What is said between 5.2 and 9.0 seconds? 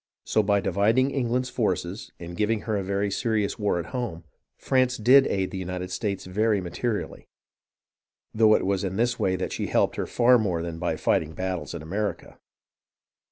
aid the United States very materially, though it was in